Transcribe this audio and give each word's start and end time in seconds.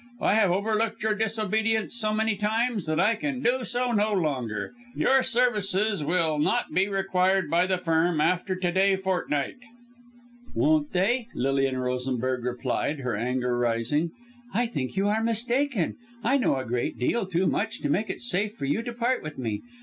I 0.19 0.33
have 0.33 0.49
overlooked 0.49 1.03
your 1.03 1.13
disobedience 1.13 1.93
so 1.95 2.11
many 2.11 2.35
times 2.35 2.87
that 2.87 2.99
I 2.99 3.13
can 3.13 3.39
do 3.39 3.63
so 3.63 3.91
no 3.91 4.11
longer. 4.13 4.73
Your 4.95 5.21
services 5.21 6.03
will 6.03 6.39
not 6.39 6.73
be 6.73 6.87
required 6.87 7.51
by 7.51 7.67
the 7.67 7.77
Firm 7.77 8.19
after 8.19 8.55
to 8.55 8.71
day 8.71 8.95
fortnight." 8.95 9.57
"Won't 10.55 10.91
they?" 10.93 11.27
Lilian 11.35 11.77
Rosenberg 11.77 12.43
replied, 12.45 13.01
her 13.01 13.15
anger 13.15 13.55
rising. 13.55 14.09
"I 14.55 14.65
think 14.65 14.97
you 14.97 15.07
are 15.07 15.23
mistaken. 15.23 15.97
I 16.23 16.37
know 16.37 16.55
a 16.55 16.65
great 16.65 16.97
deal 16.97 17.27
too 17.27 17.45
much 17.45 17.79
to 17.81 17.87
make 17.91 18.09
it 18.09 18.21
safe 18.21 18.55
for 18.55 18.65
you 18.65 18.81
to 18.81 18.93
part 18.93 19.21
with 19.21 19.37
me. 19.37 19.61